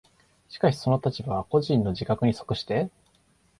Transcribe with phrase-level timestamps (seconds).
[0.49, 2.89] しかしその立場が個人の自覚に即して